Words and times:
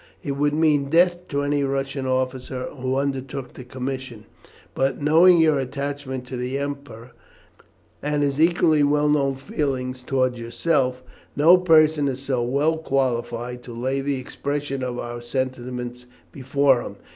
It 0.23 0.31
would 0.31 0.55
mean 0.55 0.89
death 0.89 1.27
to 1.27 1.43
any 1.43 1.63
Russian 1.63 2.07
officer 2.07 2.63
who 2.65 2.95
undertook 2.95 3.53
the 3.53 3.63
commission, 3.63 4.25
but, 4.73 4.99
knowing 4.99 5.37
your 5.37 5.59
attachment 5.59 6.25
to 6.25 6.37
the 6.37 6.57
Emperor, 6.57 7.11
and 8.01 8.23
his 8.23 8.41
equally 8.41 8.81
well 8.81 9.07
known 9.07 9.35
feelings 9.35 10.01
towards 10.01 10.39
yourself, 10.39 11.03
no 11.35 11.55
person 11.55 12.07
is 12.07 12.19
so 12.19 12.41
well 12.41 12.79
qualified 12.79 13.61
to 13.61 13.75
lay 13.79 14.01
the 14.01 14.15
expression 14.19 14.81
of 14.83 14.97
our 14.97 15.21
sentiments 15.21 16.07
before 16.31 16.81
him. 16.81 16.95